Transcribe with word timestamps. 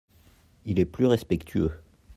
Il 0.65 0.79
est 0.79 0.85
plus 0.85 1.05
respectueux. 1.05 1.73